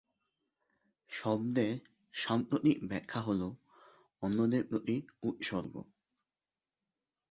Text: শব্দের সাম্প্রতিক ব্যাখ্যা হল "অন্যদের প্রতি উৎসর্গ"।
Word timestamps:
শব্দের 1.09 1.73
সাম্প্রতিক 2.13 2.77
ব্যাখ্যা 2.87 3.21
হল 3.21 3.41
"অন্যদের 4.21 4.63
প্রতি 4.69 4.95
উৎসর্গ"। 5.23 5.73